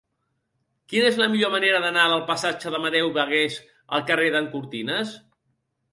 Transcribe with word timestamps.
Quina 0.93 1.09
és 1.09 1.19
la 1.23 1.27
millor 1.33 1.51
manera 1.57 1.83
d'anar 1.83 2.07
del 2.13 2.25
passatge 2.31 2.73
d'Amadeu 2.77 3.13
Bagués 3.19 3.61
al 3.99 4.07
carrer 4.11 4.35
d'en 4.37 4.49
Cortines? 4.57 5.13